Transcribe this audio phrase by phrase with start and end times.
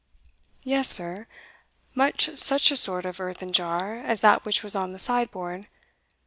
[0.63, 1.27] "Yes, sir,
[1.93, 5.67] much such a sort of earthen jar as that which was on the sideboard.